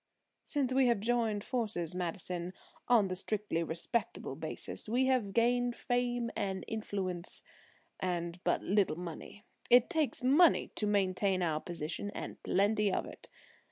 [0.43, 2.53] "Since we joined forces, Madison,
[2.87, 7.43] on the strictly respectable basis, we have gained fame and influence,
[7.99, 9.43] and but little money.
[9.69, 13.29] It takes money to maintain our position, and plenty of it.